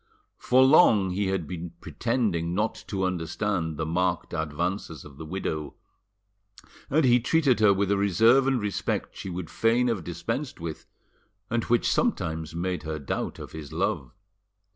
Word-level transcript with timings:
For 0.39 0.63
long 0.63 1.11
he 1.11 1.27
had 1.27 1.45
been 1.45 1.73
pretending 1.79 2.55
not 2.55 2.73
to 2.87 3.03
understand 3.03 3.77
the 3.77 3.85
marked 3.85 4.33
advances 4.33 5.05
of 5.05 5.17
the 5.17 5.27
widow, 5.27 5.75
and 6.89 7.05
he 7.05 7.19
treated 7.19 7.59
her 7.59 7.71
with 7.71 7.91
a 7.91 7.97
reserve 7.97 8.47
and 8.47 8.59
respect 8.59 9.15
she 9.15 9.29
would 9.29 9.51
fain 9.51 9.89
have 9.89 10.03
dispensed 10.03 10.59
with, 10.59 10.87
and 11.51 11.65
which 11.65 11.87
sometimes 11.87 12.55
made 12.55 12.81
her 12.81 12.97
doubt 12.97 13.37
of 13.37 13.51
his 13.51 13.71
love. 13.71 14.11